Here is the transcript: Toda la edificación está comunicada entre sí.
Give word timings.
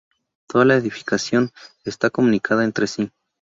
Toda 0.47 0.65
la 0.65 0.73
edificación 0.77 1.51
está 1.85 2.09
comunicada 2.09 2.63
entre 2.63 2.87
sí. 2.87 3.11